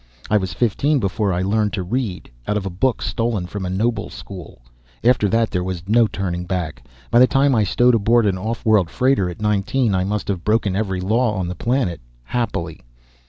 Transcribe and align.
I 0.31 0.37
was 0.37 0.51
fifteen 0.51 0.97
before 0.99 1.31
I 1.31 1.43
learned 1.43 1.73
to 1.73 1.83
read 1.83 2.31
out 2.47 2.57
of 2.57 2.65
a 2.65 2.71
book 2.71 3.03
stolen 3.03 3.45
from 3.45 3.67
a 3.67 3.69
noble 3.69 4.09
school. 4.09 4.63
After 5.03 5.29
that 5.29 5.51
there 5.51 5.63
was 5.63 5.83
no 5.87 6.07
turning 6.07 6.45
back. 6.45 6.83
By 7.11 7.19
the 7.19 7.27
time 7.27 7.53
I 7.53 7.63
stowed 7.63 7.93
aboard 7.93 8.25
an 8.25 8.35
off 8.35 8.65
world 8.65 8.89
freighter 8.89 9.29
at 9.29 9.39
nineteen 9.43 9.93
I 9.93 10.03
must 10.03 10.27
have 10.29 10.43
broken 10.43 10.75
every 10.75 11.01
law 11.01 11.35
on 11.35 11.47
the 11.47 11.53
planet. 11.53 12.01
Happily. 12.23 12.79